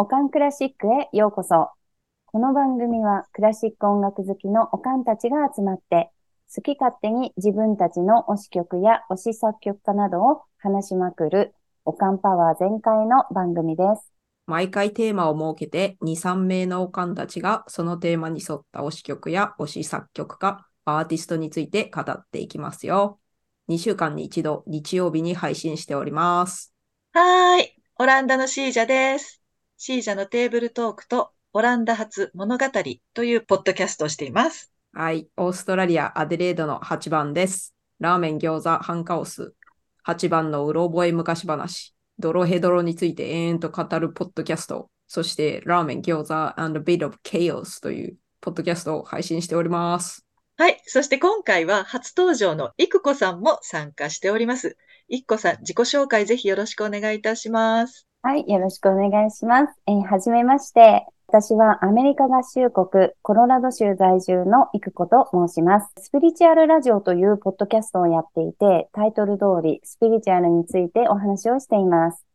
[0.00, 1.72] オカンクラシックへようこそ。
[2.24, 6.10] この番組はクラシック音楽好きのオカンたちが集まって、
[6.56, 11.52] 好き勝手に自分たちの推し曲や推し作曲家などを話しまくる、
[11.84, 14.10] オカンパワー全開の番組です。
[14.46, 23.20] 毎回テーマを設けて2、3名のオカンたちがそのテーマに沿った推し曲や推し作曲家、アーティストについて語っていきますよ。
[23.68, 26.72] 2週間に一度日曜日に配信しております。
[27.12, 27.76] はーい。
[27.98, 29.39] オランダのシージャです。
[29.82, 32.66] シージャのテーブルトークとオランダ発物語
[33.14, 34.70] というポッドキャストをしています。
[34.92, 35.26] はい。
[35.38, 37.74] オーストラリア・アデレードの8番です。
[37.98, 39.54] ラーメン、餃子、ハンカオス。
[40.06, 41.94] 8番のうろ覚え昔話。
[42.18, 44.90] ドロヘドロについて延々と語るポッドキャスト。
[45.08, 50.26] そして、ラーメン、餃子 and a bit of chaos というポッドキャストを配信しております。
[50.58, 50.78] はい。
[50.84, 54.76] そして今回は初登場のいくこさんも参加しております。
[55.08, 58.09] いっこさん、自己紹介ぜひよろしくお願いいたします。
[58.22, 59.72] はい、よろしくお願いします。
[59.86, 61.06] えー、はじめまして。
[61.28, 65.90] 私はアメリカ合衆国コロラド州在住のいくこと申します。
[65.96, 72.26] スピリチュアルラジオというポッドキャストをやっていて、タイトル通りスピリチュアルについてお話をしています。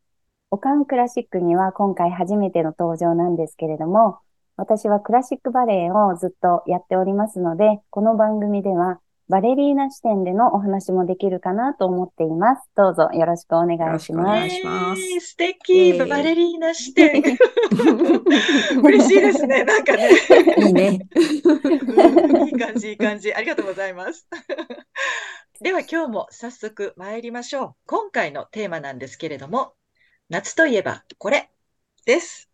[0.50, 4.18] オカンクラシックには今回初めての登場なんですけれども、
[4.58, 12.70] 私はクラシックバレエをずっとやっておりますので、この番組ではバレリーナ視点でのお話もできるかなと思っています。
[12.76, 14.28] どうぞよろしくお願いします。
[14.28, 15.02] お願いします。
[15.30, 17.24] 素敵、バレリーナ視点。
[18.84, 19.64] 嬉しいですね。
[19.64, 20.10] なんかね。
[20.60, 21.00] いいね。
[22.46, 23.34] いい感じ、いい感じ。
[23.34, 24.28] ありがとうございます。
[25.60, 27.76] では今日も早速参りましょう。
[27.88, 29.74] 今回のテーマなんですけれども、
[30.30, 31.50] 夏といえばこれ
[32.06, 32.52] です。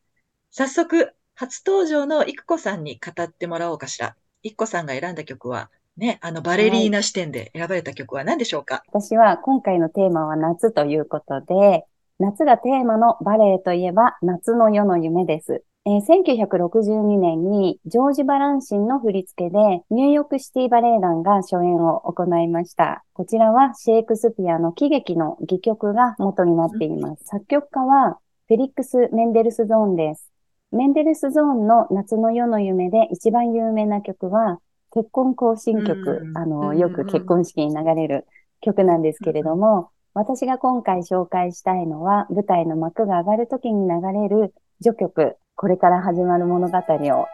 [0.51, 4.15] 早速、初登場のいくこさんに語ってもらおうかしら。
[4.41, 11.85] いくこさんが選んだ曲はね、あのバレリーナ視点で選ばれた曲は何でしょうか、はい、私は今回のテーマは夏ということで、
[12.19, 15.63] 夏がテーマのバレエといえば夏の夜の夢です。
[15.85, 19.57] えー、1962年にジョージ・バランシンの振り付けで
[19.89, 23.03] ニューヨークシティバレエ団が初演を行いました。
[23.13, 27.23] こちらはシェイクスピアの喜劇の戯曲が元になっています。
[27.25, 30.31] 作曲家はフェリックス・メンデルスゾーンです。
[30.71, 34.59] メンデルスゾーンの夏の夜の夢で一番有名な曲は
[34.93, 38.25] 結婚行進曲、あの、よく結婚式に流れる
[38.61, 44.53] 曲なんですけれども、私が今回紹介したいのは、舞台の幕が上がる時に流れる
[44.83, 46.81] 序曲、これから始まる物語を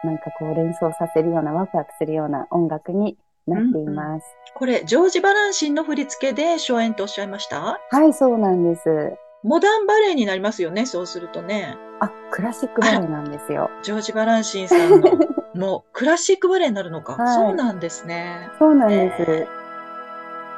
[0.04, 4.26] なんかこう連想させるような、ワクワクするような音楽になっています。
[4.54, 7.80] これ、ジョージ・バランシンの振り付けで初演とおっしゃいました？
[7.90, 8.82] はい、そうなんです。
[9.42, 11.76] モダンバレエになりますよね、そうするとね。
[12.00, 13.70] あ、クラシックバレエなんですよ。
[13.82, 15.10] ジョージ・バランシンさんの
[15.58, 17.14] もうクラシックバレエになるのか。
[17.14, 18.48] はい、そうなんですね。
[18.60, 19.22] そうなんです。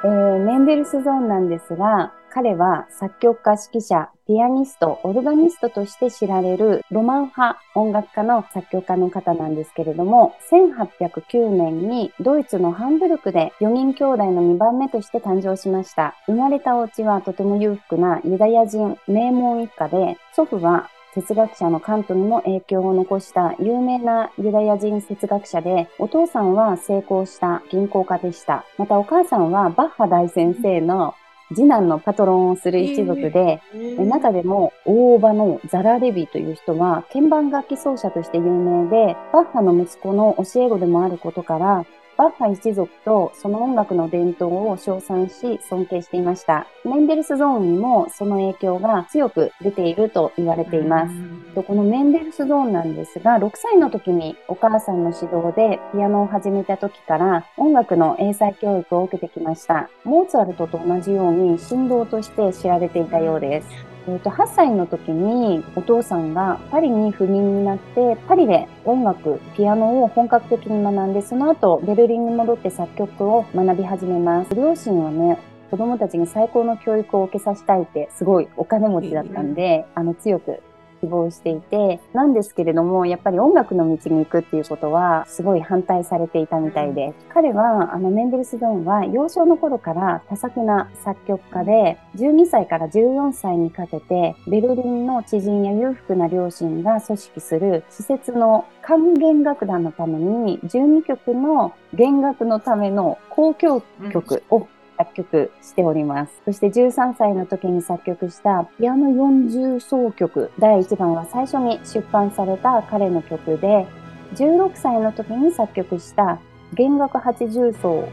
[0.02, 16.14] えー、メンデルスゾーンなんですが、彼は作曲家、指揮者、ピアニスト、オルガニストとして知られるロマン派音楽家の作曲家の方なんですけれども、1809年にドイツのハンブルクで4人兄弟の2番目として誕生しました。
[16.26, 28.64] 生まれたお家はとても裕福なユダヤ人名門一家で、祖父は哲学者のカントにも影響を残した有名なユダヤ人哲学者で、お父さんは成功した銀行家でした。
[28.78, 31.14] またお母さんはバッハ大先生の
[31.52, 41.84] 次男のパトロンをする一族で、えー、中でも大場のザラ・レビという人は鍵盤楽器奏者として有名で、バッハの息子の教え子でもあることから、
[42.20, 46.66] バッハ一族とその音楽の伝統を称賛し尊敬していました。
[46.84, 51.14] メンデルスゾーンにもその影響が強く出ていると言われています。
[51.62, 59.88] このメンデルスゾーンなんですが、6歳の時にお母さんの指導でピアノを始めた時から音楽の英才教育を受けてきました。
[60.04, 63.89] モーツァルトと同じように振動として知られていたようです。
[64.10, 74.54] えーと、8歳の時にお父さんがパリに赴任になってパリで音楽ピアノを本格的に学んでその後ベルリンに戻って作曲を学び始めます。
[74.54, 75.38] 両親はね
[75.70, 80.60] 子供たちに最高の教育を受けさせたいってすごいお金持ちだったんで、あの強く
[81.00, 103.82] 希望していて、なんですけれども、やっぱり音楽の道に行くっていうことは、すごい反対されていたみたいで、彼は、あの、メンデルスゾーンは、幼少の頃から多作な作曲家で、12歳から14歳にかけて、ベルリンの知人や裕福な両親が組織する施設の管弦楽団のために、12曲の弦楽のための交響
[104.12, 104.66] 曲を
[105.00, 106.32] 作曲しております。
[106.44, 113.86] そして13歳の時に作曲したピアノ40奏曲第1番は最初に出版された彼の曲で、
[114.34, 116.38] 16歳の時に作曲した
[116.74, 118.08] 弦楽80奏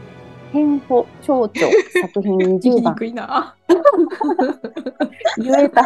[0.52, 2.96] 変歩蝶々作品20番。
[5.38, 5.84] 言えた。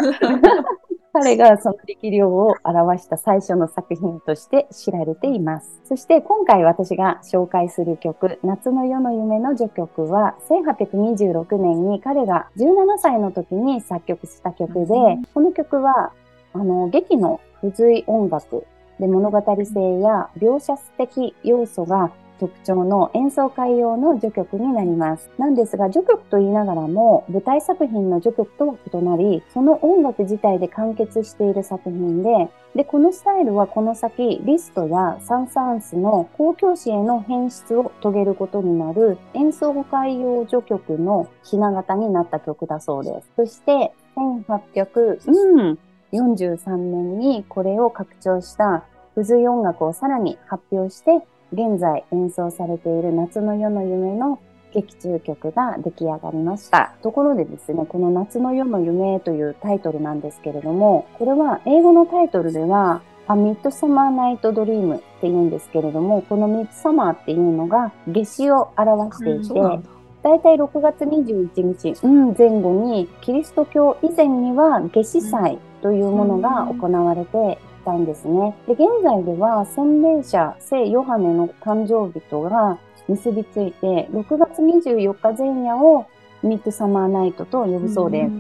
[1.14, 5.81] 彼がその力量を表した最初の作品として知られています。
[5.85, 14.94] そして今回私が紹介する曲、夏の夜の夢の序曲は、1826年に彼が17歳の時に作曲した曲で、
[15.35, 16.12] この曲は、
[16.55, 18.67] あの、劇の付随音楽
[18.99, 22.11] で物語性や描写的要素が
[22.43, 25.31] 特徴の演奏会用の序曲になります。
[25.39, 43.31] なんですが、序曲と言いながらも、舞台作品の序曲とは異なり、その音楽自体で完結している作品で、で、このスタイルはこの先、リストやサンサンスの公共詩への変質を遂げることになる演奏会用序曲のひな形になった曲だそうです。
[43.37, 48.83] そして、1843年にこれを拡張した
[49.15, 54.39] 付随音楽をさらに発表して、現在演奏されている夏の夜の夢の
[54.73, 56.95] 劇中曲が出来上がりました。
[57.03, 69.79] ところでですね、この夏の夜の夢というタイトルなんですけれども、これは英語のタイトルでは、A Midsummer Night Dream って言うんですけれども、この Midsummer っていうのが夏至を表していて、だ。
[70.23, 78.55] だいたい6月21日、うん、前後に、キリスト教以前には夏至祭というものが行われていたんですね。
[78.67, 86.06] で、現在では洗礼者聖ヨハネの誕生日とが結びついて、6月24日前夜を
[86.43, 88.31] ミッドサマーナイトと呼ぶそうです。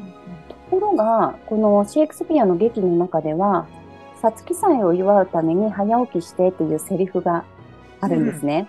[0.48, 3.66] ところが、このシェイクスピアの劇の中では、
[4.20, 7.44] サツキ祭を祝うために早起きしてっていうセリフが
[8.00, 8.68] あるんですね。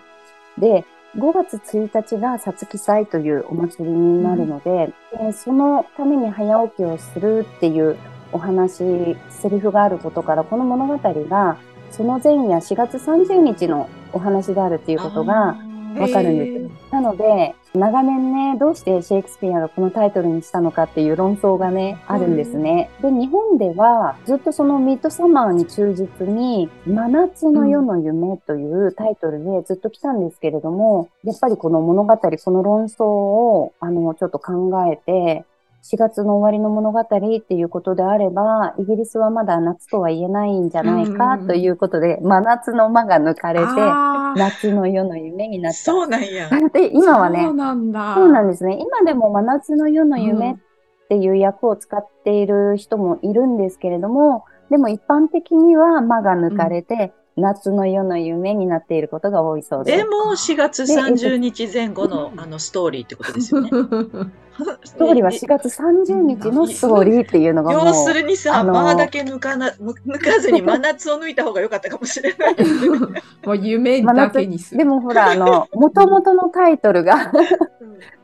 [0.58, 0.84] で、
[1.16, 7.96] 5月1日がサツキ祭というお祭りになるので、でそのために早起きをするっていう
[8.34, 11.56] お話、セリフがあることから、この物語が
[11.90, 15.56] その前夜4月30日のお話であるっていうことが
[15.96, 16.92] わかるんです。
[16.92, 22.90] なので、長年ね、どうしてシェイクスピアがこのタイトルにしたのかっていう論争がね、あるんですね。
[23.00, 35.44] で、日本ではずっとそのミッドサマーに忠実に、真夏の夜の夢というタイトルでずっと来たんですけれども、やっぱりこの物語、この論争を、あの、ちょっと考えて、
[35.84, 43.66] 4月の終わりの物語っていうことであれば、イギリスはまだ夏とは言えないんじゃないかということで、真夏の間が抜かれて、
[44.40, 45.78] 夏の夜の夢になった。
[45.78, 46.48] そうなんや。
[46.72, 48.14] で、今はねそう、なんだ。
[48.14, 48.78] そうなんですね。
[48.80, 50.56] 今でも真夏の夜の夢っ
[51.10, 59.98] ていう役を使っている人もいるんですけれども、でも一般的には間が抜かれて、夏の夜の夢になっていることが多いそうです。
[59.98, 63.70] でも、4月30日前後のあのストーリーってことですよね。
[64.84, 72.56] ストーリーは4月30日のストーリーっていうのがもう、要するにさ、あの間だけ抜かな、抜抜かずに真夏を抜いた方が良かったかもしれない。
[73.44, 74.78] もう夢だけにする。
[74.78, 77.32] でもほら、あの、元々のタイトルが、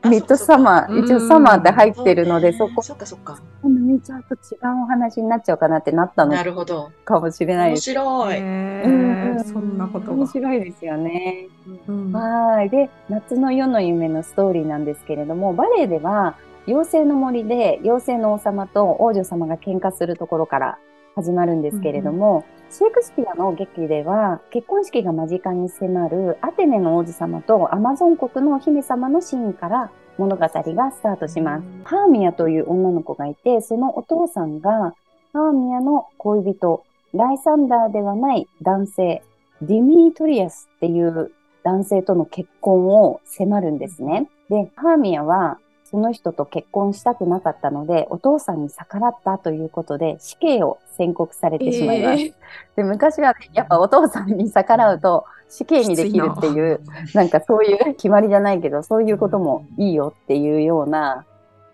[0.09, 3.39] ミッドサマー、うん一応サマーって入ってるので、そねそうこ、そっかそっか。
[3.63, 6.91] 抜いちゃうと違うお話になっちゃうかなってなったのなるほど。
[7.05, 7.83] かもしれない面です。
[7.91, 8.35] 白い。
[8.35, 10.13] へうんーそんなことが。
[10.13, 11.47] 面白いですよね。
[11.87, 12.69] うんはい。
[12.69, 16.35] で、夏の夜の夢のストーリーなんですけれども、バレエでは、
[16.67, 20.77] 妖精の森で妖精の王様と王女様が喧嘩するところから
[21.15, 30.49] 始まるんですけれども、シェイクスピアの劇では、結婚式が間近に迫るアテネの王子様とアマゾン国のお姫様のシーンから物語が
[30.91, 31.63] スタートします。
[31.83, 34.93] ハーミアという女の子がいて、そのお父さんが、
[35.33, 39.21] ハーミアの恋人、ライサンダーではない男性、
[39.61, 41.31] ディミートリアスっていう
[41.63, 44.29] 男性との結婚を迫るんですね。
[44.49, 45.59] で、ハーミアは
[45.91, 52.21] その人と結婚したくなかったので、お父さんに逆らったということで死刑を宣告されてしまいます。
[52.21, 52.33] えー
[52.77, 56.79] で、昔はねやっぱお父さんに逆らうと死刑にできるっていう、
[57.13, 61.25] なんかそういう決まりじゃないけど、そういうこともいいよっていうような、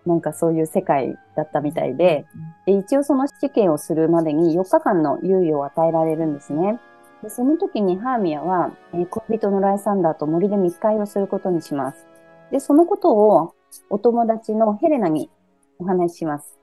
[0.04, 2.26] なんかそういう世界だったみたいで、
[2.66, 6.80] で一応その死刑をするまでに4日間の猶予を与えられるんですね。
[7.22, 12.06] でその時にハーミアは、えー恋人のライサンダーと森で密会をすることにします。
[12.50, 13.54] で、そのことを
[13.90, 15.30] お友達のヘレナに
[15.78, 16.58] お話しします。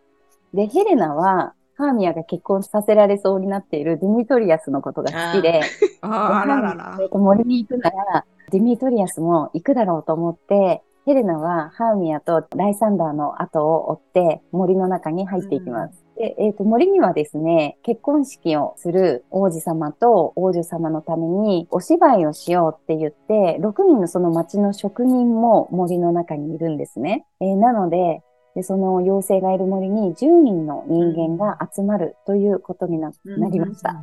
[0.54, 5.62] で、ヘレナは、ハーミアが結婚させられそうになっているディミトリアスのことが好きで、
[6.02, 6.98] あーあららら。
[6.98, 16.05] で森に行くなら、ディミトリアスも行くだろうと思って、ヘレナはハーミアとライサンダーの後を追って森の中に入っていきます。
[16.18, 27.26] で、えっ、と、森にはですね、結婚式をする王子様と王女様のためにお芝居をしようって言って、6人のその町の職人も森の中にいるんですね。
[27.42, 28.22] えーなので、
[28.56, 34.02] でその妖精がいる森に10人の人間が集まるということにななりました。。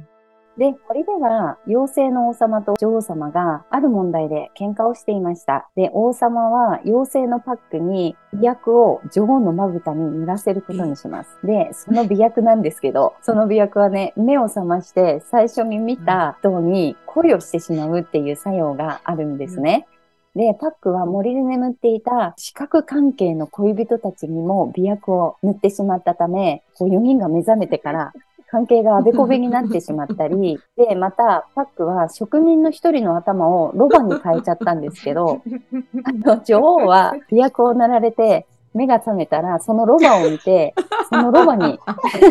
[0.58, 5.70] で、これでは、妖精の王様と女王様がある問題で喧嘩をしていました。
[5.76, 11.38] で、王様は妖精のパックに美薬を女王のまぶたに塗らせることにします。
[11.42, 19.86] で、その美薬なんですけど、 その美薬はね、目を覚まして最初に見た人に恋をしてしまうっていう作用があるんですね。
[20.34, 28.12] で、パックは森で眠っていた視覚関係の恋人たちにも美薬を塗ってしまったため、こう4人が目覚めてから
[28.52, 35.40] 関係があべこべになってしまったり、 で、また、パックは職人の一人の頭をロバに変えちゃったんですけど、
[36.04, 40.74] あの、女王は美薬を塗られて、目が覚めたら、そのロバを見て、
[41.10, 41.78] そのロバに、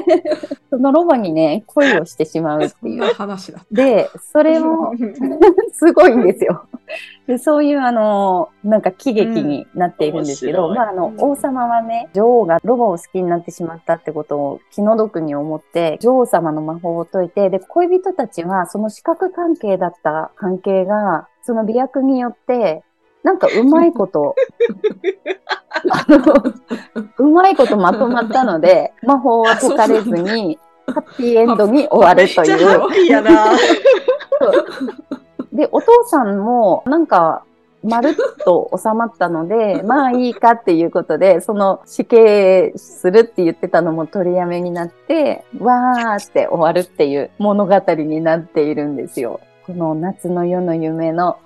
[0.70, 3.14] そのロバにね、恋をしてしまうっていう。
[3.14, 3.60] 話だ。
[3.72, 4.94] で、それも、
[5.72, 6.64] すごいんですよ。
[7.28, 22.84] でそういう、あの、なんか喜劇になっているんですけど、うんまあ、あのう、ん王様はね、女王がロバを好きになってしまったってことを気の毒に思って、女王様の魔法を解いて、で、恋人たちはその視覚関係だった関係が、その美薬によって、
[23.24, 24.36] なんかうまいこと、
[25.92, 26.54] あの、
[27.18, 30.58] うまいことまとまったので、 魔法は解かれずに、
[30.88, 32.92] ハッピーエンドに終わるというめっちゃハッ。
[32.92, 33.32] ピーやな。
[35.54, 37.44] で、お父さんも、なんか、
[37.84, 38.14] まるっ
[38.46, 49.40] と収まったので、 まあいいかっていうことで、その死刑するって言ってたのも取りやめになって、わーって終わるっていう物語になっているんですよ。
[49.66, 51.38] この夏の夜の夢の、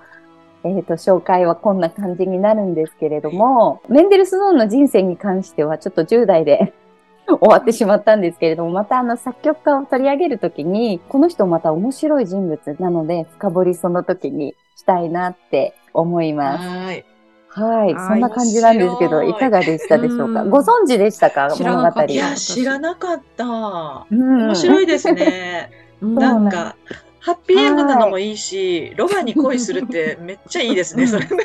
[0.66, 6.74] えっ、と、紹介はこんな感じになるんですけれども、メンデルスゾーンの人生に関してはちょっと10代で
[7.30, 16.68] 終わってしまったんですけれども、またあの作曲家を取り上げるときに、この人また面白い人物なので、深掘りその時にしたいなって思います。
[16.68, 17.06] はい。
[17.48, 17.86] はい。
[17.86, 20.42] はいそんな感じなんですけど、いいかがでしたでしょうか？
[20.42, 21.48] うんご存知でしたか？
[21.58, 22.04] 物語。
[22.06, 23.46] いや、知らなかった。
[23.46, 25.70] うん面白いですね。
[26.02, 26.76] うんなんか、
[27.25, 31.44] ハッピーエンドなのもいいし、ロバに恋するってめっちゃいいですね、それね。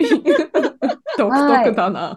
[1.16, 2.14] 独特だな。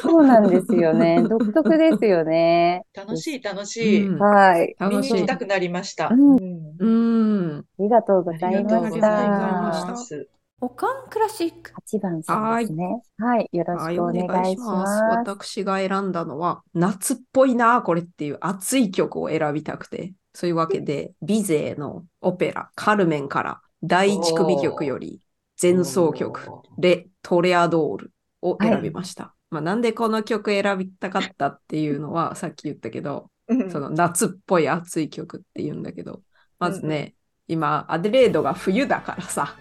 [0.00, 1.22] そうなんですよね。
[1.28, 2.84] 独特ですよね。
[2.94, 4.06] 楽しい、楽しい。
[4.06, 4.76] うんはい。
[4.78, 5.12] 見に楽しい。
[5.14, 6.08] 行きたくなりました。
[6.12, 7.58] うんうんうん。
[7.80, 10.08] ありがとうござありいましがとうございたまし。
[10.08, 10.16] た。
[10.60, 11.72] おかんクラシック。
[11.96, 13.02] 8番さんですね。
[13.18, 13.48] はい。
[13.52, 15.02] よろしくお願いします。
[15.18, 20.14] 私が選んだのは、夏っぽいな、これっていう熱い曲を選びたくて。
[20.34, 25.20] そういうわけで、ビゼーのオペラ、カルメンから第一組曲より
[25.60, 26.40] 前奏曲、
[26.78, 29.34] レ・トレアドールを選びました。
[29.50, 36.22] まあ、なんでこの曲選びたかったっていうのは、さっき言ったけど、うんその夏っぽい熱い曲って言うんだけど、
[36.58, 37.14] まずね、
[37.48, 39.56] 今、アデレードが冬だからさ、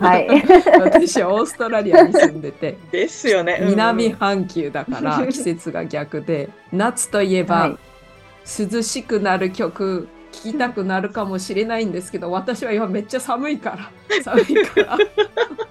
[0.00, 0.28] はい。
[0.80, 3.58] 私、オーストラリアに住んでて、ですよね。
[3.62, 7.91] うん南半球だから季節が逆で、夏といえば、はい
[8.44, 13.90] 涼しくなる曲聴きたくなるかもしれないんですけど、私は今めっちゃ寒いから、
[14.24, 14.98] 寒いから、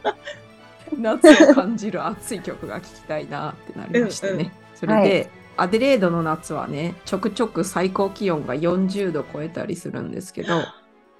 [0.97, 4.33] 夏を感じる熱い曲が聴きたいなってなりましてね。
[4.33, 10.61] うんうんそれで、はいアデレードの夏はね、ちょくちょく最高気温が40度超えたりするんですけど、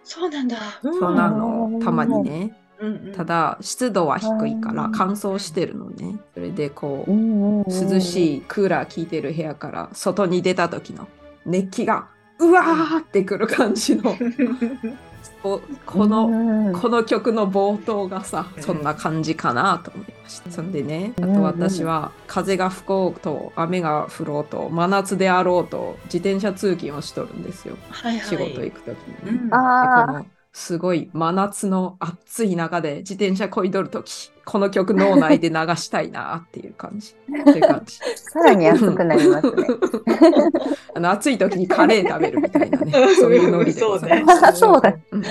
[0.04, 0.58] そうなんだ。
[0.82, 2.58] うんそうなの、たまにね。
[3.16, 6.18] ただ、湿度は低いからうん乾燥してるのね。
[6.34, 11.08] それでこう、涼涼しいクーラー効いてる部屋から外に出た時の
[11.46, 12.08] 熱気が
[12.40, 14.16] うわーってくる感じの。
[15.44, 18.64] おこの、のこの曲の冒頭がさうん。
[18.64, 20.52] そんな感じかなと思いました。
[20.52, 27.78] そんでねあうんと私は風が吹こうと雨が降ろうと真夏であろうと自転車通勤をしとるんですよ。
[27.90, 28.28] はいはい。
[28.28, 29.42] 仕事行く時にね。
[29.44, 37.16] うんすごい真夏の暑い中で自転車こいどるとき、この曲脳内で流したいなっていう感じ。
[37.32, 37.96] っていう感じ。
[38.16, 39.54] さらに暑くなりますね。
[40.94, 44.60] あの暑い時にカレー食べるみたいなね、 そういうノリでございます。
[44.60, 45.24] そうねそうだうん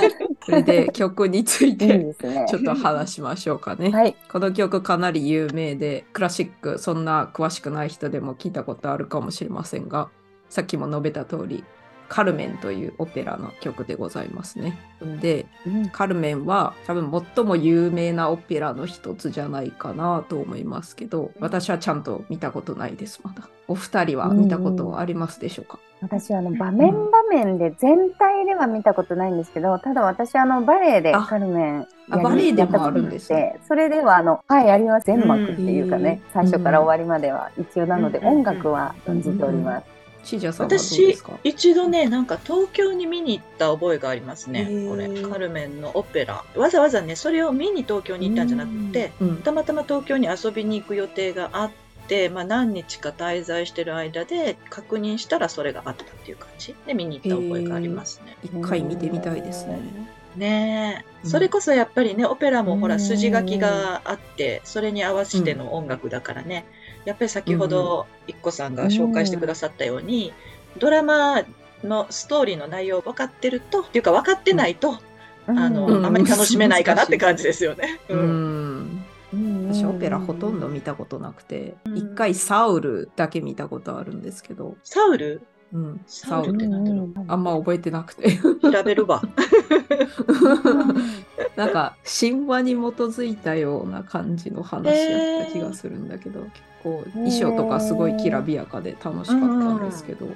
[0.43, 2.15] それで曲についいいて。
[2.49, 3.91] ちょっと話しましょうかね。
[3.91, 4.17] はい。
[4.33, 10.09] この曲かなり有名で、クラシック、そんな詳しくない人でも聞いたことあるかもしれませんが、
[10.49, 11.63] さっきも述べた通り、
[12.11, 14.77] カルメンというオペラの曲でございますね。
[15.21, 15.47] で、
[15.93, 23.49] カルメンは多分最も有名なオペラの一つじゃないかなと思いますけど、私はちゃんと見たことないです、まだ。
[23.69, 33.61] お二人は見たことはありますでしょうか、私あの場面場面で全体では見たことないんですけど、ただ私あのバレエであカルメンあバレエでもあるんですね。
[33.69, 35.07] それではあのはいあります。
[35.07, 36.33] 全幕っていうかね、うん。
[36.33, 38.27] 最初から終わりまでは一応なので、うん。
[38.27, 38.33] うん。
[38.33, 38.39] うん。
[38.39, 40.00] 音楽は存じております。
[40.59, 44.87] 私一度ね、なんか東京に見に行った覚えがありますね。
[44.89, 46.45] これ、カルメンのオペラ。
[46.55, 49.37] わざわざね、それを見に東京に行ったんじゃなくて、うん。
[49.39, 51.71] たまたま東京に遊びに行く予定があっ
[52.07, 56.75] て、まあ、何日か滞在してる間で確認したらそれがあったっていう感じ。
[56.87, 58.37] で見に行った覚えがありますね。
[58.43, 59.81] 一回見てみたいですね。
[60.37, 61.31] ねえ、うん。
[61.31, 63.01] それこそやっぱりねオペラもほらうん。
[63.01, 66.65] 筋書きがあってそれに合わせての音楽だからね、
[67.05, 70.33] やっぱり先ほどいっこさんが紹介してくださったように、
[70.79, 71.43] ドラマ
[71.83, 74.99] のストーリーの内容分かってるとっていうか分かってないと、
[75.47, 76.07] あのうん。
[76.07, 78.01] あまり楽しめないかなって感じですよね。
[78.09, 79.05] ううん。
[79.73, 81.97] 私オペラほとんど見たことなくて、うん。
[81.97, 85.43] 一回サウルだけ見たことあるんですけど、サウル？
[85.73, 88.39] うん、サウルってなんだろうあんま覚えてなくて。
[88.39, 89.23] 調べるわ。
[91.55, 96.51] なんか神話に基づいたような感じの話やった気がするんだけど、結
[96.83, 100.27] 構衣装とかすごいきらびやかで楽しかったんですけど、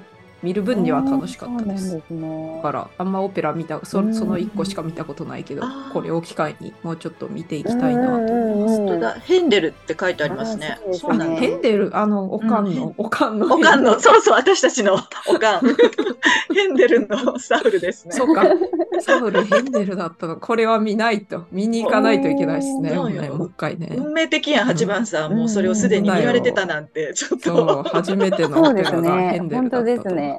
[0.45, 1.95] 見る分には楽しかったです。
[1.95, 8.79] ですねだからあんまオペラ見たそその1個しか見たことないけど、これを機会にもうちょっと見ていきたいなと思います。
[8.79, 10.93] うん本当だヘンデルって書いてありますねあ。
[10.93, 11.35] そうね。
[11.37, 11.97] ヘンデル？
[11.97, 14.95] あのおかんの、うんおかんのおかんの、そうそう、私たちの
[15.27, 15.61] おかん。
[16.53, 18.13] ヘンデルのサウルですね。
[18.13, 18.43] そうか
[19.01, 22.95] サウルヘンデルだったのこれは見ないと見に行かないといけないですねね
[23.29, 25.33] もう一回ね運命的やん、八番さん。
[25.35, 27.83] もうそれをすでに見られてたなんて、ちょっと。
[27.83, 29.49] 初めてのオペラがヘねン。
[29.49, 30.34] デ本当ルだったとですね。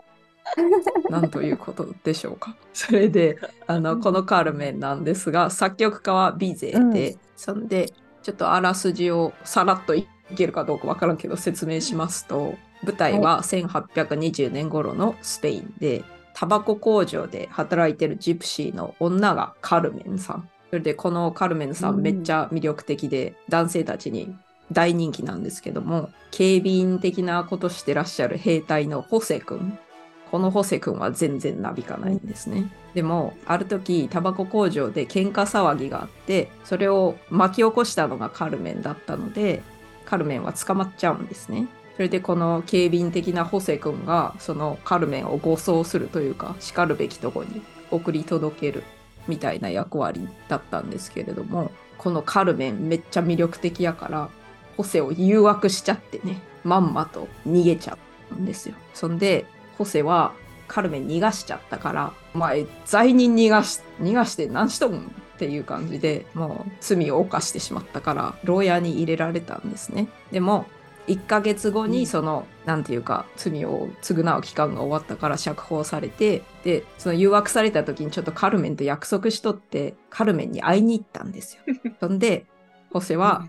[1.10, 2.56] なんということでしょうか。
[2.72, 20.48] それで、あの、このカルメンなんですが、作曲家はビゼで、そんで、ちょっとあらすじをさらっといけるかどうかわからんけど説明しますと、舞台は1820年頃のスペインで、タバコ工場で働いてるジプシーの女がカルメンさん。
[20.68, 24.36] それで、このカルメンさうんんめっちゃ魅力的で、男性たちに
[24.72, 29.78] 大人気なんですけども、警備員的なことしてらっしゃる兵隊のホセ君。
[30.30, 32.70] このホセ君は全然なびかないんですね。
[32.94, 39.62] でも、ある時、タバコ工場で喧嘩騒ぎがあって、それを巻き起こしたのがカルメンだったので、
[40.04, 41.68] カルメンは捕まっちゃうんですね。
[41.96, 48.82] それでこの警備員的なホセ君が、そのカルメンを護送するというか、叱るべきとこに送り届ける
[49.28, 54.28] みたいな役割だったんですけれども、このカルメンめっちゃ魅力的やから、
[54.76, 57.96] ホセを誘惑しちゃってね、まんまと逃げちゃ
[58.30, 58.74] うんですよ。
[58.92, 59.46] そんで、
[59.78, 60.32] ホセは
[60.68, 70.08] カルメン逃がしちゃったから、お前、罪人逃がし、逃がして何しとんっていう感じでもう罪を犯してしまったから、牢屋に入れられたんですね。
[70.32, 70.66] でも、
[71.06, 81.62] 1ヶ月後にその、なんていうか、罪を償う期間が終わったから釈放されて、で、その誘惑された時にちょっとカルメンと約束しとって、カルメンに会いに行ったんですよ。
[82.00, 82.46] そんで、
[82.92, 83.46] ホセは、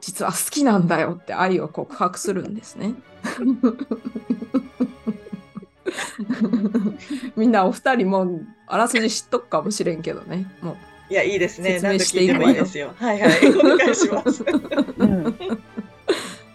[0.00, 2.94] 実は好きなんだよって愛を告白するんですね。
[7.36, 10.46] みんなお二人もあらすじ知っとくかもしれんけどね。
[10.60, 10.76] もう
[11.08, 11.78] いや、いいですね。
[11.78, 12.92] 説明していいいいですよ。
[12.96, 13.30] はいはい。
[13.54, 14.44] お願いします。
[14.98, 15.36] うん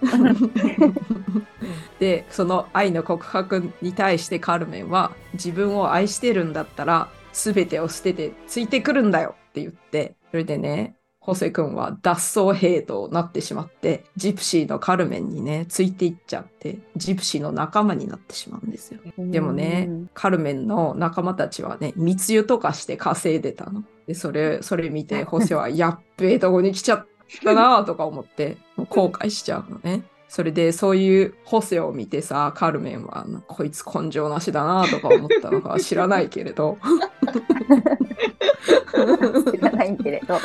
[2.00, 18.99] でその愛の告白に対してカルメンは自分を愛してるんだったら全てを捨ててついてくるんだよって言ってそれでねホセ君は脱走兵となってしまってジプシーのカルメンにねついていっちゃってジプシーの仲間になってしまうんですよ。
[19.17, 23.84] でもね、カルメンの仲間たちはね、密輸とかして稼いでたの。
[24.07, 27.07] で、それ、それ見て、ホセは、やっべえとこに来ちゃっ
[27.43, 30.03] たなとか思って、もう後悔しちゃうのね。
[30.27, 36.77] それで、そういうホセを見てさ、カルメンは、こいつ根性なしだなとか思ったのかは知らないけれど、
[39.52, 40.38] 知らないけれど。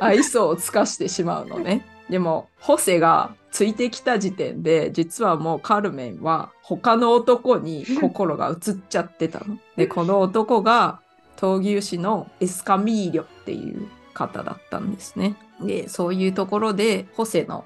[0.00, 1.86] 愛想を尽かしてしまうのね。
[2.10, 9.58] でも、ホセがついてきた時点で、実はもうカルメンは他の男に心が移っちゃってたの。
[9.76, 11.00] で、この男が
[11.36, 15.36] 闘牛士のエスカミーリョっていう方だったんですね。
[15.60, 17.64] で、そういうところで、ホセの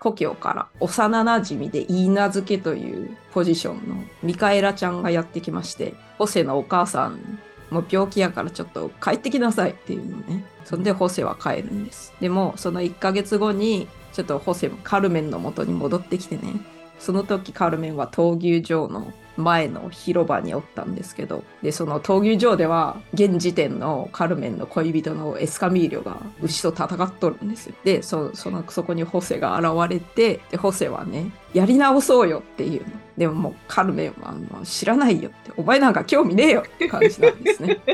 [0.00, 7.38] 故郷から幼馴染で言い名付けというポジションのミカエラちゃんがやってきまして、ホセのお母さん
[7.72, 10.44] もう病気やからちょっと帰ってきなさいっていうのね。
[10.64, 12.12] そんでホセは帰るんです。
[12.20, 16.60] でもその1ヶ月後にちょっとホセカルメンの元に戻ってきてね。
[16.98, 27.74] その時カルメンは闘牛場の前の広場におったんですけど、で、その闘牛場では現時点のカルメンの恋人のエスカミーリョが牛と戦っとるんですよ。
[27.82, 32.86] で、そそのそこにホセが現れて、で、ホセはね、やり直そうよっていうの。
[33.16, 37.78] でももうカルメンはあの知らないよって、お前なんか興味ねえよって感じなんですね。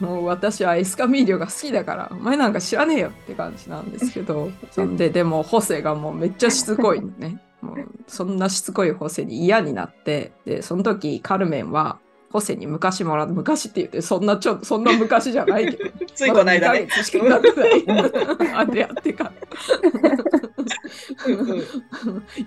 [0.00, 7.40] もう私はエスカミーリョが好きだから、お前なんか知らねえよって感じなんですけど、そんで、でもホセがもうめっちゃしつこいのね。
[7.60, 11.98] もうそんなしつこいホセに嫌になって、で、その時カルメンは
[12.30, 15.90] ホセに昔もらった、昔って言って、そんなちょ、そんな昔じゃないけど。
[16.14, 16.86] ついこの間ね。
[16.86, 18.52] まだ2ヶ月しか経ってない。
[18.54, 19.32] あれやってか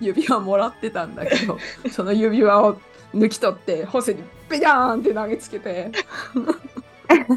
[0.00, 1.58] 指輪もらってたんだけど、
[1.90, 2.76] その指輪を
[3.14, 5.90] 抜き取って、ホセにペダーンって投げつけて、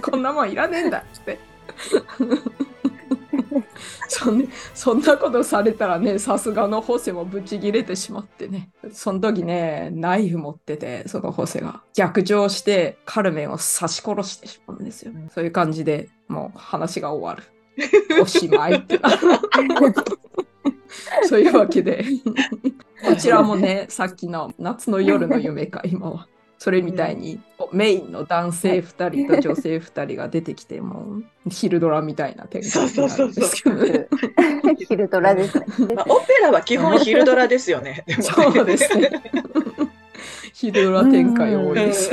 [0.02, 1.40] こんなもんいらねえんだって。
[4.08, 8.70] そん,、ね、そんなことされたらね、さすがのホセもブチギレてしまってね。
[8.92, 15.12] その時ね、ナイフ持ってて、そのホセが逆上してカルメンを刺し殺してしまうんですよ。
[15.34, 17.52] そういう感じでもう話が終わる。
[18.22, 19.18] おしまいってなる。
[21.28, 22.06] そういうわけで、
[23.06, 26.28] こちらもね、さっきの夏の夜の夢か、今は。
[26.58, 27.40] それみたいに、
[27.76, 34.08] メインの男性2人と女性2人が出てきて、もうヒルドラみたいな展開になるんですけどね。
[34.88, 35.66] ヒル ドラですね。
[35.94, 38.06] まあ、オペラは基本ヒルドラですよね。
[38.08, 39.10] ねそうですね。
[40.54, 42.12] ヒルドラ展開多いです。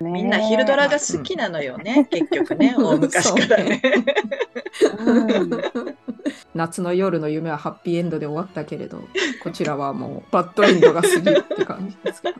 [0.00, 3.82] みんなヒルドラが好きなのよね、結局ね、大昔からね。
[6.24, 9.04] う ん夏の夜の夢はハッピーエンドで終わったけれど、
[9.42, 12.36] こちらはもうバッドエンドが過ぎるって感じですけど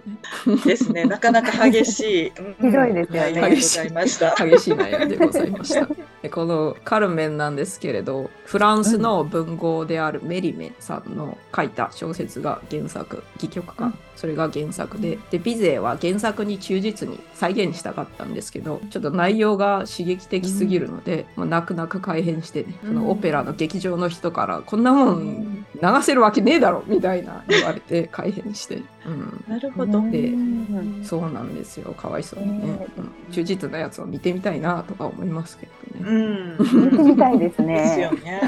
[0.57, 0.63] ね。
[0.65, 2.29] ですね、なかなか激しい。
[2.29, 4.47] うんひどいですよねありがとうございました。
[4.47, 5.89] 激しい 悩みでございました。
[6.23, 30.01] でこのカルメンなんですけれど、フランスの文豪であるメリメさんの書いた小説が原作、戯曲か、それが原作で、で、ビゼは原作に忠実に再現したかったんですけど、ちょっと内容が刺激的すぎるので、もう泣く泣く改編してね、そのオペラの劇場の人から、こんなもん流せるわけねえだろみたいな言われて改編して、うん、なるほど。
[30.11, 31.93] でうんそうなんですよ。
[31.95, 32.67] かわいそうにね。
[32.67, 36.11] ねうん忠実なやつを見てみたいなとか思いますけどうね。
[36.11, 36.57] ん。
[36.59, 38.43] 見てみたいですですよね。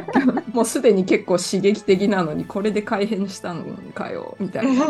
[0.52, 4.86] もうすでに結構刺激的なのにこれで改編したのかよみたいな。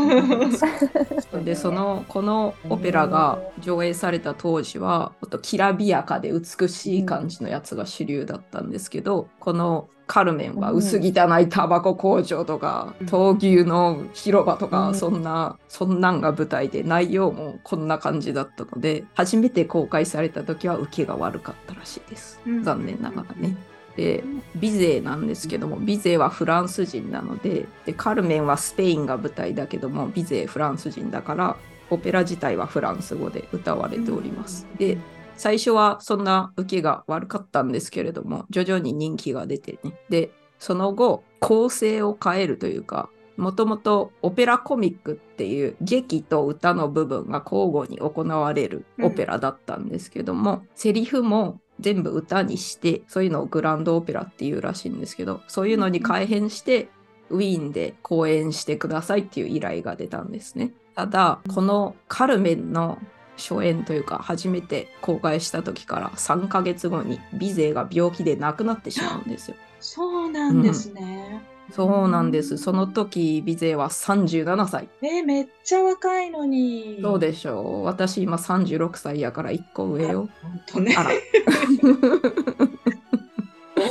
[1.44, 13.06] でそのこのオペラが上映された当時はもっときらびやかで美しい感じのやつが主流だったんですけど、このカルメンは薄汚いタバコ工場とか、うん。
[13.06, 14.94] 闘牛の広場とか、うん。
[14.94, 22.62] そんなそんなんが舞台で内容もこんな感じだったので初めて公開された時は受けが悪かったらしいです、うん。
[22.62, 23.56] 残念ながらね。
[23.96, 24.24] で
[24.56, 31.56] ビゼなんですけどもビゼはフランス人なのででカルメンはスペインが舞台だけどもビゼフランス人だから
[31.90, 34.66] オペラ自体はフランス語で歌われております。
[34.78, 34.98] で
[35.36, 56.88] 最初はそんな受けが悪かったんですけれども徐々に人気が出てねでその後構成を変えるというかもともとオペラコミックっていう劇と歌の部分が交互に行われるオペラだったんですけども、セリフも全部歌にしてそういうのをグランドオペラっていうらしいんですけどそういうのに改編して
[57.30, 60.72] ウィーンで公演してくださいっていう依頼が出たんですね。
[60.94, 62.98] ただこのカルメンの
[63.36, 69.56] 初演というか初めて公開した時から3ヶ月後にビゼが病気で亡くなってしまうんですよ。
[69.80, 71.42] そうなんですね。
[71.70, 72.58] そうなんです。
[72.58, 74.88] その時ビゼは37歳。
[75.02, 76.98] えーめっちゃ若いのに。
[77.02, 77.84] そうでしょう。
[77.84, 80.28] 私今36歳やから1個上よ。
[80.42, 81.04] 本当ねあ。
[81.04, 81.10] ら。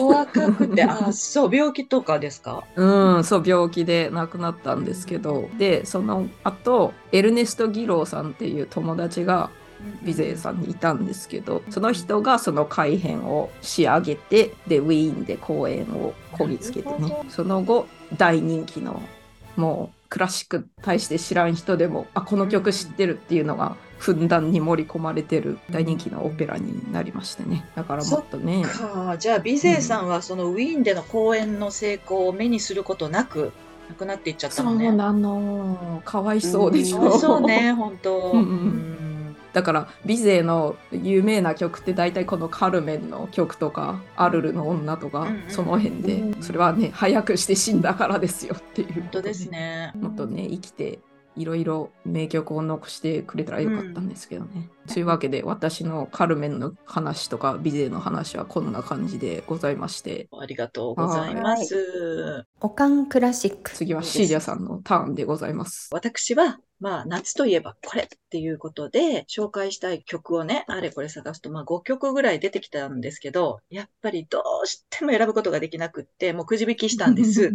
[0.05, 2.63] お若くて、あ、そう、病気とかですか？
[2.75, 9.49] うん、そう、病気で亡くなったんですけど、で、その後、エルネスト・ギローさんっていう友達が
[10.03, 17.17] ビゼーさんにいたんですけど、その人がその改編を仕上げて、で、ウィーンで公演をこぎつけてね。
[17.29, 17.87] その後、
[18.17, 19.01] 大人気の、
[19.55, 27.65] もう、クラシック対して知らん人でも、あ、この曲知ってるっていうのが、ふんだんに盛り込まれてる大人気のオペラになりましてね。
[27.73, 33.53] だからもっとね、かじゃあ、ビゼーさんはそのウィーンでの公演の成功を目にすることなく、
[33.87, 34.89] 亡くなっていっちゃったそのね。
[34.89, 36.01] うなの。
[36.03, 37.11] かわいそうでしょ。
[37.11, 38.31] そうそうね、本当。
[38.33, 38.51] うんうんう
[38.89, 39.13] ん
[39.53, 49.93] だからビゼの有名な曲って大体このカルメンの曲とかアルルの女とかその辺でうんそれはね早くして死んだからですよっていう本当ですね。
[49.93, 50.99] もっとね生きて
[51.35, 54.69] いろいろ名曲を残してくれたらよかったんですけどね。
[54.87, 62.45] というわけで私のカルメンの話とかビゼの話はこんな感じでございましてありがとうございます。
[62.59, 63.71] おかんクラシック。
[63.71, 65.89] 次はシージャさんのターンでございます。
[65.91, 77.53] 私は、まあ、夏といえばこれっていうことで、紹介したい曲をね、あれこれ探すと、まあ、5曲ぐらい出てきたんですけど、やっぱりどうしても選ぶことができなくって、もうくじ引きしたんです。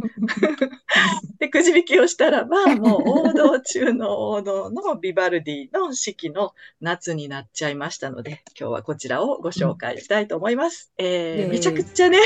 [1.39, 10.91] で、くじ引きをしたらば、もう王道中の王道のビバルディの四季の夏になっちゃいましたので、今日はこちらをご紹介したいと思います。
[10.97, 12.19] えー、めちゃくちゃね、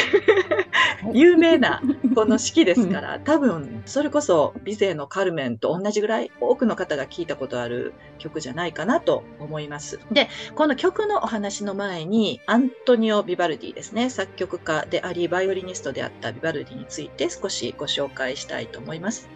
[1.12, 1.83] 有名な
[2.15, 9.98] この四季ですから、多分、それこそ美勢のカルメンと同じぐらい多くの方方が聞いたことある曲じゃないかなと思います。
[10.11, 19.28] で、この曲のお話の前に、アントニオ・ビバルディですね、作曲家であり、バイオリニストであったビバルディについて少しご紹介したいと思います。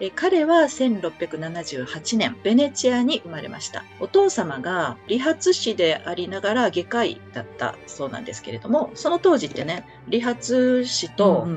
[0.00, 3.84] え彼は1678年、ベネチアに生まれました。
[4.00, 11.48] お父様が理髪師でありながら外科医だったそうなんですけれども、その当時ってね、理髪師と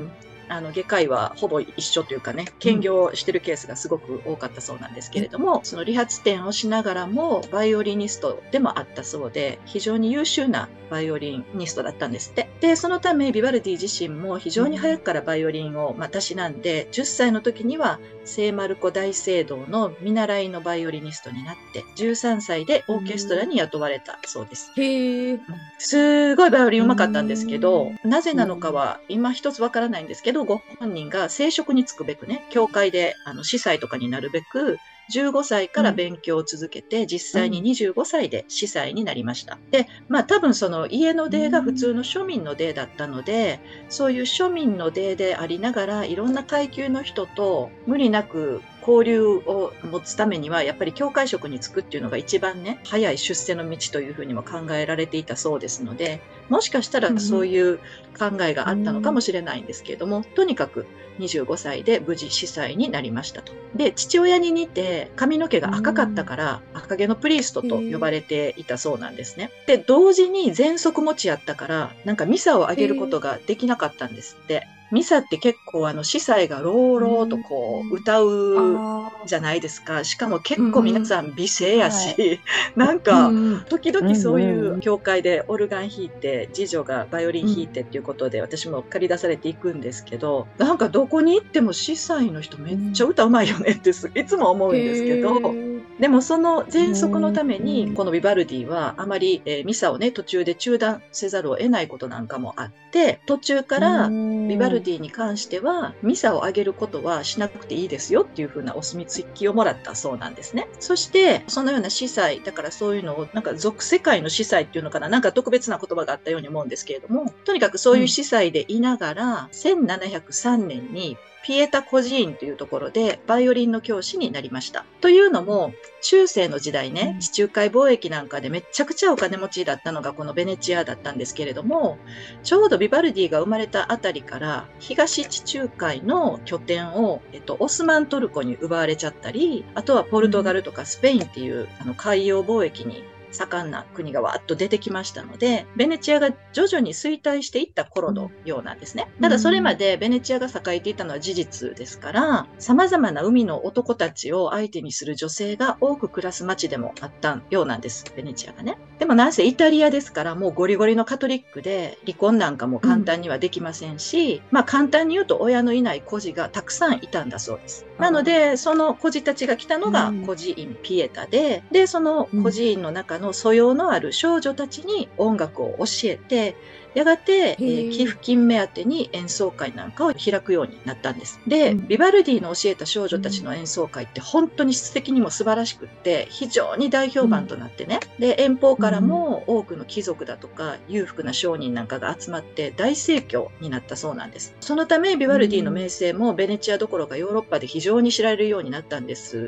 [0.52, 12.50] あの外科医はほぼ一緒というかね、兼業してるケースがすごく多かったそうなんですけれども、その理髪店をしながらもバイオリニストでもあったそうで、非常に優秀なバイオリニストだったんですって。
[12.60, 24.70] で、そのためビバルディ自身も非常に早くからバイオリンを、まあ、たしなんで、10歳の時には聖マルコ大聖堂の見習いのバイオリニストになって、13歳でオーケストラに雇われたそうです。
[24.76, 25.40] へー。
[25.78, 34.78] すごいバイオリンうまかったんですけど、なぜなのかは今一つわからないんですけど、ご本人が聖職に就くべくね、教会であの司祭とかになるべく、
[35.12, 39.58] 15歳から勉強を続けて、実際に25歳で司祭になりました。
[39.70, 57.78] で、まあ多分その家の出が普通の庶民の出だったので、そういう庶民の出でありながら、いろんな階級の人と無理なく交流を持つためには、やっぱり教会職に就くっていうのが一番ね、早い出世の道というふうにも考えられていたそうですので、もしかしたらそういう
[58.18, 60.86] 考えがあったのかもしれないんですけれども、とにかく
[61.18, 63.52] 25歳で無事司祭になりましたと。
[63.74, 69.50] で、父親に似て髪の毛が赤かったから、赤毛のプリーストと呼ばれていたそうなんですね。
[69.66, 74.66] で、同時に喘息持ちやったから、なんかミサをあげることができなかったんですって。
[74.92, 80.04] ミサって結構あの司祭がローローとこう歌うじゃないですか。
[80.04, 82.40] しかも結構皆さん美声やし、はい、
[82.76, 83.32] なんか
[83.70, 93.94] 時々そういう教会でオルガン弾いて、次女がバイオリン弾いてっていうことで私も借り出されていくんですけど、なんかどこに行っても司祭の人めっちゃ歌うまいよねってい
[94.26, 110.68] つも思うんですけど、でもその喘息のためにこのビバルディはあまり、えー、ミサをね途中で中断せざるを得ないことなんかもあって、途中からビバルディに関しては、ミサをあげることはしなくていいですよっていう風なお墨付きをもらったそうなんですね。
[110.80, 124.84] そして、そのような司祭、だからそういうのを、なんか属世界の司祭っていうのかな、なんか特別な言葉があったように思うんですけれども、とにかくそういう司祭でいながら、うん、1703年にピエタ・コジーンというところでバイオリンの教師になりました。
[125.00, 131.98] というのも、中世の時代ね、地中海貿易なんかでめちゃくちゃお金持ちだったのがこのベネチアだったんですけれども、
[132.42, 149.08] ちょうどビバルディが生まれたあたりから東地中海の拠点を、えっと、オスマントルコに奪われちゃったり、あとはポルトガルとかスペインっていうあの海洋貿易に盛んな国がわっと出てきましたので、ベネチアが徐々に衰退していった頃のようなんですね。
[149.20, 158.78] ただそれまでベネチアが栄えていたのは事実ですから、様々な海の男たちを相手にする女性が多く暮らす街でもあったようなんです、ベネチアがね。
[158.98, 167.86] でもなんせイタリアですからもうゴリゴリのカトリックで離婚なんかも簡単にはできませんし、うん、まあ簡単に言うと親のいない孤児がたくさんいたんだそうです。
[167.98, 176.56] なので、その孤児たちが来たのが孤児院ピエタで、で、その孤児院の中の素養のある少女たちに音楽を教えて、
[176.94, 181.40] やがて、えー、寄付金目当てに演奏会なんかを開くようになったんです。
[181.46, 188.00] で、うん、ビバルディの教えた少女たちの演奏会って本当に質的にも素晴らしくって、非常に大評判となってね。
[188.18, 194.54] うん、で、遠方からも多くの貴族だとか裕福な商人なんかが集まって大盛況になったそうなんです。
[194.60, 199.38] そのため、ビバルディの名声もベネチアどころかヨーロッパで非常に知られるようになったんです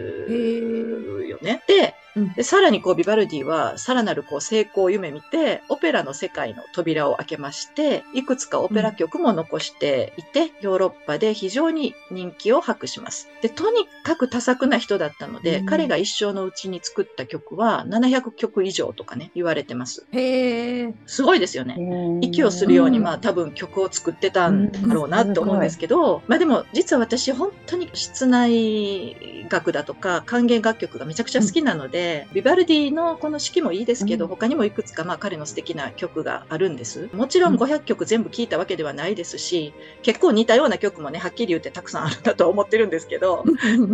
[1.28, 1.62] よね。
[1.68, 1.94] で、
[2.36, 13.28] で、さらにこう、ビバルディは、さらなるこう、成功を夢見て、オペラの世界の扉を開けまして、いくつかオペラ曲も残していて、うん、ヨーロッパで非常に人気を博します。
[13.42, 20.06] で、とにかく多作な人だったので、うん、彼が一生のうちに作った曲は700曲以上とかね、言われてます。
[20.12, 20.94] へー。
[21.06, 21.76] すごいですよね。
[22.20, 37.08] 息をするように、まあ多分曲を作ってたんだろうなと思うんですけど、まあでも、実は私本当に室内楽だとか、管弦楽曲がめちゃくちゃ好きなので、ビバルディのこの式もいいですけど、うん、他にもいくつかまあ彼の素敵な曲があるんです。
[37.12, 43.44] もちろん500曲全部聴いたわけではないですし、結構似たような曲もね、はっきり言ってたくさんあるんだと思ってるんですけど、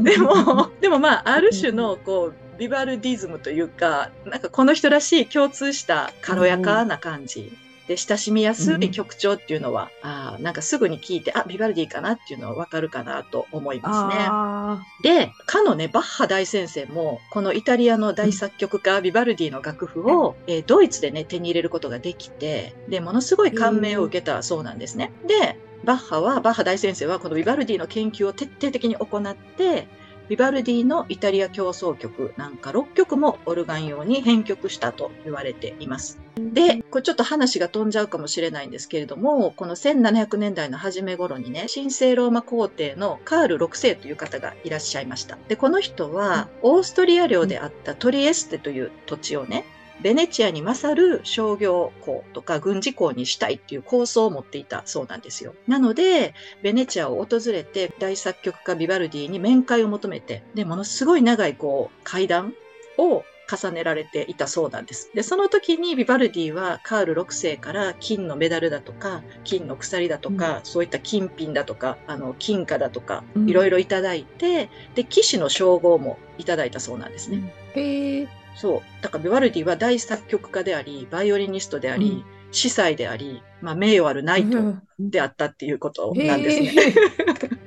[0.02, 7.52] でも、 でもまあ、ある種のこう、ビバルディズムというか、なんかこの人らしい共通した軽やかな感じ。
[7.90, 15.18] で、親しみやすい曲調っていうのは、うん、あなんかすぐに聞いて、あ、ビバルディかなっていうのはわかるかなと思いますね。
[15.18, 25.10] で、かのね、バッハ大先生も、このイタリアの大作曲家、うん、ビバルディの楽譜を、えー、ドイツでね、手に入れることができて、で、ものすごい感銘を受けたそうなんですね。
[25.26, 29.88] で、バッハは、バッハ大先生はこのビバルディの研究を徹底的に行って、
[30.30, 36.20] ビバルディのイタリア競争曲なんか6曲もオルガン用に編曲したと言われています。
[36.36, 45.36] で、これちょっと話が飛んじゃうかもしれないんですけれども、この1700年代の初め頃にね、神聖ローマ皇帝のカール6世という方がいらっしゃいました。
[45.48, 49.64] で、この人は、オーストリア領であったトリエステという土地をね、
[50.02, 55.54] ベネチアに勝る商業港とか軍事港にしたいっていう構想を持っていたそうなんですよ。
[55.66, 62.54] なので、ベネチアを訪れて大作曲家ビバルディに面会を求めて、で、ものすごい長いこう階段
[62.98, 65.10] を重ねられていたそうなんです。
[65.12, 77.52] で、その時にビバルディはカール6世から金のメダルだとか、金の鎖だとか、そういった金品だとか、あの、金貨だとか、うんいろいろいただいて、で、騎士の称号もいただいたそうなんですね。
[77.74, 78.39] へえ。
[78.54, 79.02] そう。
[79.02, 86.94] だからビバルディは大作曲家であり、バイオリニストであり、うん司祭であり、まあ、名誉あるナイトうんであったっていうことなんですね。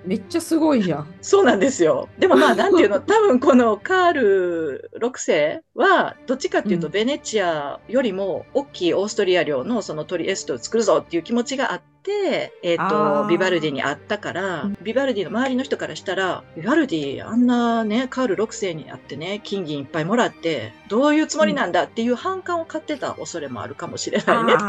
[0.06, 1.14] めっちゃすごいじゃん。
[1.22, 2.10] そうなんですよ。
[2.20, 24.64] でもまあ、なんていうの、 多分このカール6世は、どっちかっていうと、うんベネチアよりも大きいオーストリア領のそのトリエストを作るぞっていう気持ちがあって、えっ、あと、ービバルディにあったからうん、ビバルディの周りの人からしたら、ビバルディあんなね、カール6世にあってね、金銀いっぱいもらって、どういうつもりなんだっていう反感を買ってた恐れもあるかもしれないねって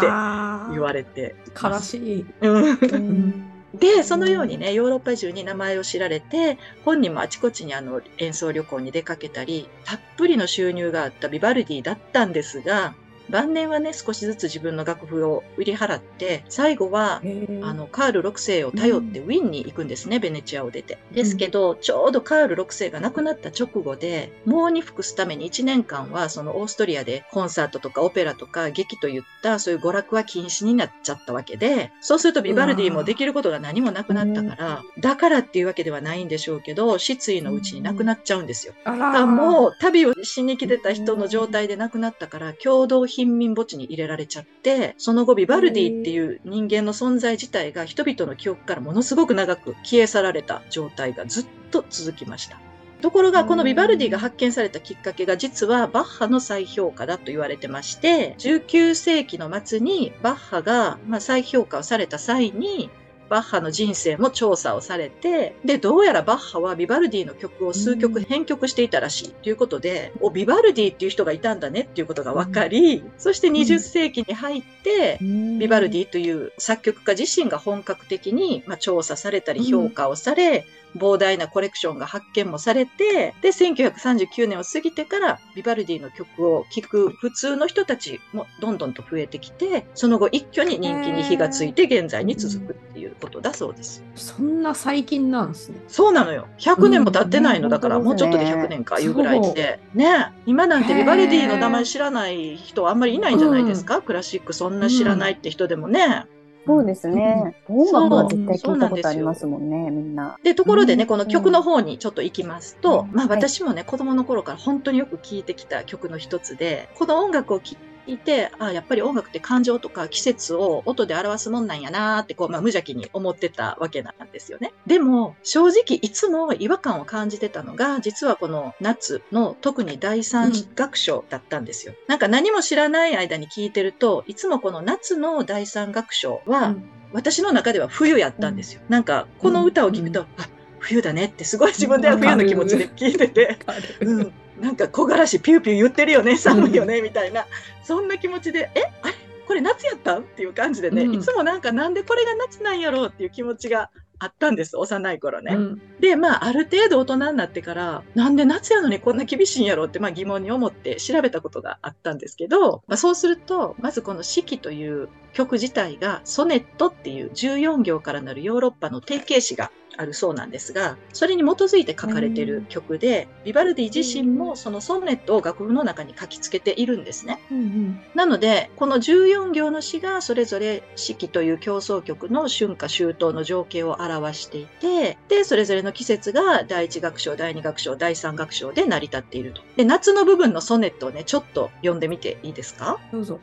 [0.73, 1.79] 言われて悲。
[1.81, 2.27] しい。
[2.41, 12.95] うんんで、そのようにね、ヨーロッパ中に名前を知られて、本人もあちこちにあの演奏旅行に出かけたり、たっぷりの収入があったビバルディだったんですが、
[13.31, 17.23] 晩年はね、少しずつ自分の楽譜を売り払って、最後は、
[17.63, 20.99] あの、カール6世を頼ってウィーンに行くんですね、ベネチアを出て。
[21.13, 38.75] ですけど、ちょうどカール6世が亡くなった直後で、もうに服すために1年間は、そのオーストリアでコンサートとかオペラとか劇といったそういう娯楽は禁止になっちゃったわけで、そうするとビバルディもできることが何もなくなったから、だからっていうわけではないんでしょうけど、失意のうちに亡くなっちゃうんですよ。
[38.85, 52.59] らもう旅をしに来てた人の状態で亡くなったから、共同貧民墓地に入れられちゃって、その後ビバルディっていう人間の存在自体が人々の記憶からものすごく長く消え去られた状態がずっと続きました。
[53.01, 62.91] ところが、このビバルディが発見されたきっかけが実はバッハの再評価だと言われてまして、19世紀の末にバッハがまあ再評価をされた際に、
[63.35, 80.65] バッハの人生も調査をされて、で、どうやらバッハはビバルディの曲を数曲編曲していたらしいということで、お、ビバルディっていう人がいたんだねっていうことが分かり、そして20世紀に入って、ビバルディという作曲家自身が本格的に、まあ、調査されたり評価をされ、
[80.97, 94.05] 膨大なコレクションが発見もされて、で、1939年を過ぎてからビバルディの曲を聴く普通の人たちもどんどんと増えてきて、その後一挙に人気に火がついて現在に続くっていうことだそうです。
[94.15, 95.81] そんな最近なんですね。
[95.89, 96.47] そうなのよ。
[96.59, 99.81] 100年も経ってないの、うんだからねもうちょっとで100年かいうぐらいで。
[99.95, 106.27] ね今なんてビバルディの名前知らない人あんまりいないんじゃないですか、クラシックそんな知らないって人でもね。
[106.67, 107.57] そうですね。
[107.69, 110.39] 音楽は絶対聞いたことありますもんね、みんな。
[110.43, 117.77] で、ところでね、うんこの曲の方にちょっと行きますと、うんまあはい私もね、子供の頃から本当によく聴いてきた曲の一つで、この音楽を聴
[118.07, 124.73] いて、あやっぱり音楽って感情とか季節を音で表すもんなんやなーって、こう、まあ無邪気に思ってたわけなんですよね。
[124.87, 131.95] でも、正直いつも違和感を感じてたのが、実はこの夏の特に第三楽章だったんですよ。
[132.09, 136.85] なんか何も知らない間に聴いてると、いつもこの夏の第三楽章は、うん。
[137.13, 138.83] 私の中では冬やったんですよ。
[138.89, 140.49] なんか、この歌を聴くと、あ、
[140.81, 143.57] 冬だねってすごい自分では冬の気持ちで聴いてて、
[144.01, 147.47] うん、なんか木枯らしピューピュー言ってるよね、寒いよね、みたいな、
[147.83, 149.15] そんな気持ちで、え、あれ？
[149.47, 150.21] これ夏やったん？
[150.21, 151.15] っていう感じでね、うん。
[151.17, 155.55] いつもなんかなんでこれが夏なんやろうっていう気持ちがあったんです、幼い頃ね。
[155.55, 155.83] うん。
[156.01, 177.41] で、まあ、ある程度大人になってから、なんで夏やのにこんな厳しいんやろうって、まあ疑問に思って調べたことがあったんですけど、まあそうすると、まずこの四季という曲自体が、ソネットっていう14行からなるヨーロッパの定型詞があるそうなんですが、それに基づいて書かれている曲で、ビバルディ自身もそのソネットを楽譜の中に書き付けているんですね。
[177.51, 189.63] うんなので、この14行の詩がそれぞれ四季という競争曲の春夏秋冬の情景を表していて、で、それぞれの季節が第一楽章、第二楽章、第三楽章で成り立っていると。
[189.77, 192.99] で、夏の部分のソネットをね、ちょっと読んでみていいですか？
[193.13, 193.41] どうぞ。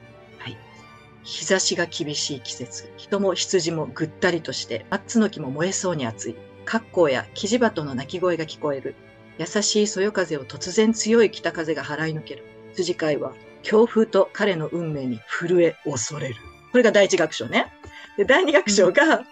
[1.24, 2.92] 日差しが厳しい季節。
[2.98, 6.36] 人も羊もぐったりとして、マッツの木も燃えそうに暑い。
[6.66, 8.96] 格好やキジバトの鳴き声が聞こえる。
[9.38, 12.46] 優しいそよ風を突然強い北風が払い抜ける。
[12.74, 16.36] 辻飼いは強風と彼の運命に震え恐れる。
[16.72, 17.68] これが第一楽章ね。
[18.18, 19.26] で、第二楽章が、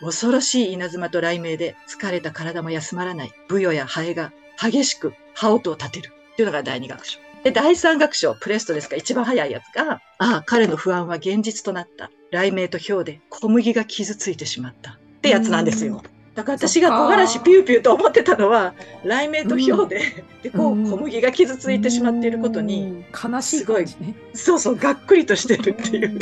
[0.00, 3.32] 恐ろしい稲妻と雷鳴で疲れた体も休まらない。
[3.48, 7.20] ブヨやハエが激しく羽音を立てるっていうのが第二楽章。
[7.44, 12.10] で、第三楽章、プレストですか、一番早いやつが、ああ、彼の不安は現実となった。
[12.30, 14.92] 雷鳴と氷で小麦が傷ついてしまった。
[14.92, 16.02] ってやつなんですよ。
[16.34, 18.72] だから私が木枯らしピューピューと思ってたのは、
[19.02, 24.14] 雷鳴と氷で、で、こう、小麦が傷ついてしまっていることに、悲しい感じね。
[24.32, 26.18] そうそう、がっくりとしてるっていう。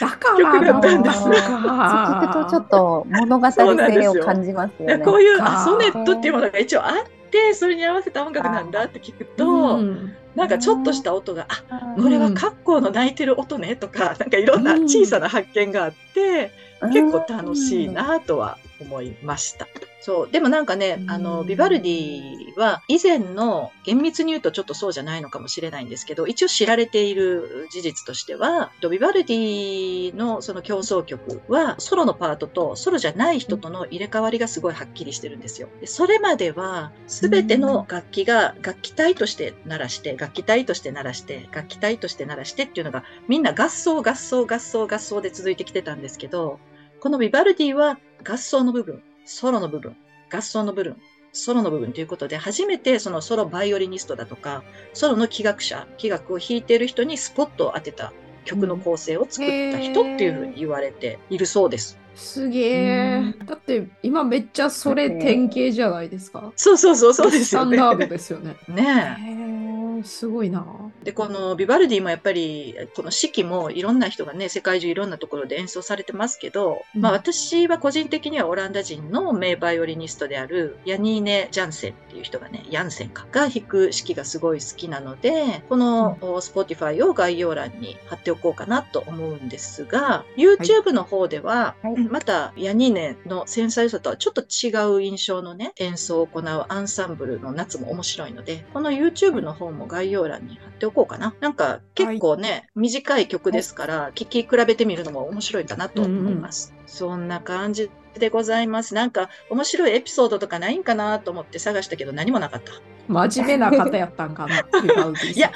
[0.00, 1.18] だから曲だったんです。
[1.24, 5.04] 聞くとちょっと物語性を感じますよね。
[5.04, 5.62] こういうか。
[5.62, 10.14] あソネットっていうものが一応あって、それに合わせた音楽なんだって聞くと、うん。
[10.34, 12.02] なんかちょっとした音が、あ、うん。
[12.02, 16.52] これはカッコウの鳴いてる音ねとか、なんかいろんな小さな発見があって、
[16.92, 19.66] 結構楽しいなとは思いました。
[20.00, 20.30] そう。
[20.30, 35.68] でもなんかね、あの、うんビバルディは以前の厳密に言うとちょっとそうじゃないのかもしれないんですけど、一応知られている事実としては、ビバルディのその競争曲はソロのパートとソロじゃない人との入れ替わりがすごいはっきりしてるんですよ。
[35.80, 46.58] でそれまでは全ての楽器が楽器隊として鳴らして、楽器隊として鳴らして、楽器隊として鳴らしてっていうのがみんな合奏合奏合奏合奏で続いてきてたんですけど、
[47.00, 49.96] このビバルディは合奏の部分、ソロの部分、
[50.32, 50.96] 合奏の部分、
[51.32, 58.12] ソロの部分ということで、初めてそのソロバイオリニストだとか、ソロの器楽者、器楽を弾いている人にスポットを当てた
[58.44, 61.98] 曲の構成を作った人っていうふうに言われているそうです。
[62.14, 63.34] すげえ。
[63.46, 66.52] だって今めっちゃそれ典型じゃないですか。
[66.56, 67.76] そうそうそうそうですよね。
[67.76, 68.56] スタンダードですよね。
[68.68, 69.18] ね
[69.64, 69.67] え。
[70.04, 70.64] すごいな。
[71.02, 77.00] で、このビバルディもやっぱり、この四季もいろんな人がね、世界中いろんなところで演奏されてますけど、うん。
[77.00, 91.98] まあ私は個人的にはオランダ人の名バイオリニストであるヤニーネ・ジャンセンっていう人がね、ヤンセンか、が弾く四季がすごい好きなので、この Spotifyを概要欄に貼っておこうかなと思うんですが、YouTube の方では、はい。
[92.08, 101.34] またヤニーネの繊細さとはちょっと違う印象のね、演奏を行うアンサンブルの夏も面白いので、この YouTube の方も概要欄に貼っておこうかな。
[101.40, 106.74] なんか結構ね、短い曲ですから、聴き比べてみるのも面白いかなと思います。
[106.86, 108.94] そんな感じでございます。
[108.94, 112.72] なんか面白いエピソードとかないんかなと思って探したけど何もなかった。
[113.08, 114.58] 真面目な方やったんかな。
[114.58, 115.50] いや、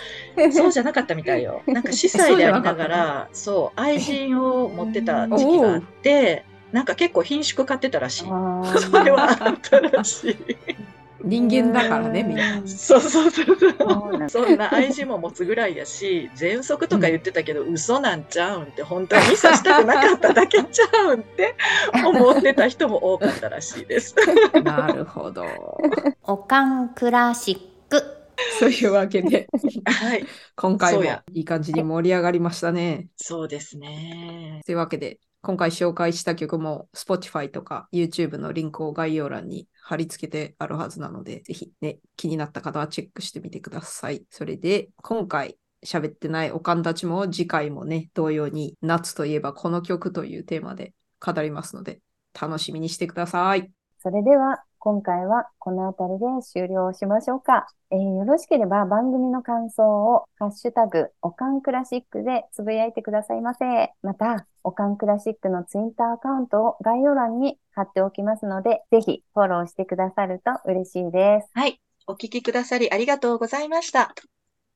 [0.52, 1.62] そうじゃなかったみたいよ。
[1.66, 8.24] なんか司祭でありながら、そう、愛人を持ってた時期があって、なんか結構品種買ってたらしい。
[8.24, 8.30] そ
[9.04, 10.36] れはあったらしい。
[11.24, 12.66] 人間だからね、みんな。
[12.66, 13.46] そうそうそう
[14.28, 21.54] そんな愛人も持つぐらいやし、喘息とか言ってたけど、嘘なんちゃうんって、本当はミサしたくなかっただけちゃうんって
[22.04, 24.14] 思ってた人も多かったらしいです。
[24.64, 25.46] なるほど。
[26.22, 27.72] おかんクラシック。
[28.58, 29.48] そういうわけで、
[29.84, 30.26] はい。
[30.56, 33.08] 今回もいい感じに盛り上がりましたね。
[33.16, 34.62] そうですね。
[34.66, 44.24] というわけで、今回紹介した曲も Spotify とか YouTube のリンクを概要欄に貼り付けてあるはずなので、ぜひね、気になった方はチェックしてみてください。
[44.30, 52.00] それで、今回喋ってないおかんたちも次回もね、同様に夏といえばこの曲というテーマで語りますので、
[52.40, 53.68] 楽しみにしてください。
[53.98, 57.68] それでは、今回はこの辺りで終了しましょうか。
[57.92, 63.64] えーよろしければ番組の感想をハッシュタグ、おかんクラシックでつぶやいてくださいませ。
[64.02, 71.50] また、おかんクラシックのツイッターアカウントを概要欄に貼っておきますので、ぜひフォローしてくださると嬉しいです。
[71.54, 71.80] はい。
[72.08, 74.12] お聞きくださりありがとうございました。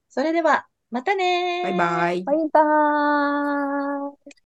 [0.08, 2.22] それでは、またねーバイバイ。
[2.22, 4.45] バイバーイ。